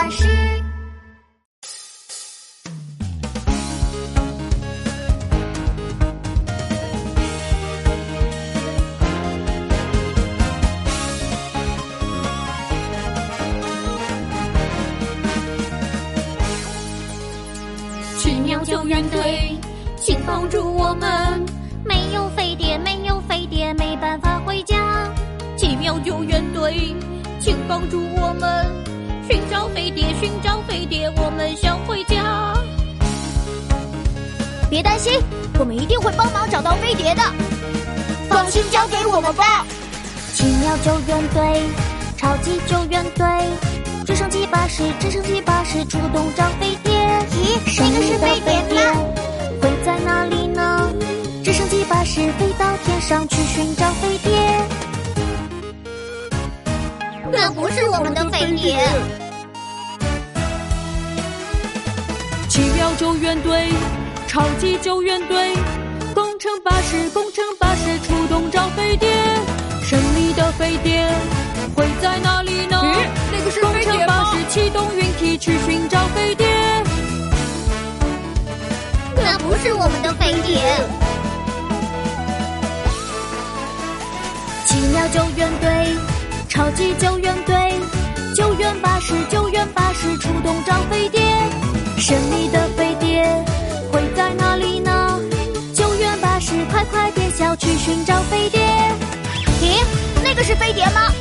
[0.00, 0.24] 巴士。
[18.16, 19.54] 奇妙救援队，
[19.98, 21.44] 请帮助我们！
[21.84, 25.12] 没有飞碟，没有飞碟，没办法回家。
[25.58, 26.94] 奇妙救援队，
[27.38, 28.66] 请帮助我们！
[29.30, 32.52] 寻找飞碟，寻找飞碟，我们想回家。
[34.68, 35.22] 别担心，
[35.56, 37.22] 我们一定会帮忙找到飞碟的。
[38.28, 39.64] 放心交给我们吧。
[40.34, 41.62] 奇妙救援队，
[42.16, 43.24] 超级救援队，
[44.04, 46.92] 直升机巴士，直升机巴士出动找飞碟。
[47.30, 48.80] 咦，那个是飞碟吗？
[49.62, 50.90] 会在哪里呢？
[51.44, 54.32] 直升机巴士飞到天上去寻找飞碟。
[57.32, 58.76] 那不是我们的飞碟。
[62.98, 63.68] 救援队，
[64.26, 65.54] 超级救援队，
[66.14, 69.08] 工程巴士，工程巴士出动找飞碟。
[69.82, 71.08] 神秘的飞碟
[71.74, 72.76] 会在哪里呢？
[72.82, 74.32] 咦，那个是工程巴吗？
[74.32, 76.46] 士启动云梯去寻找飞碟。
[79.16, 80.60] 那不是我们的飞碟。
[84.66, 85.96] 奇妙救援队，
[86.48, 87.80] 超级救援队，
[88.34, 91.20] 救援巴士，救援巴士出动找飞碟。
[91.98, 92.59] 神秘的
[97.50, 98.60] 要，去寻找飞碟。
[99.60, 99.84] 咦，
[100.22, 101.12] 那个是飞碟吗？